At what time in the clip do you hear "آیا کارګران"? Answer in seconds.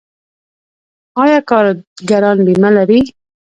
1.23-2.37